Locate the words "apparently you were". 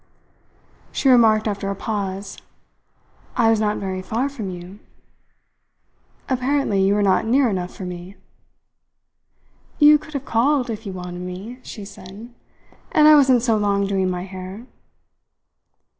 6.27-7.03